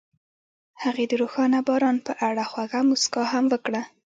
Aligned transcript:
هغې 0.83 1.05
د 1.09 1.13
روښانه 1.21 1.59
باران 1.67 1.97
په 2.07 2.13
اړه 2.27 2.43
خوږه 2.51 2.81
موسکا 2.89 3.23
هم 3.33 3.45
وکړه. 3.53 3.81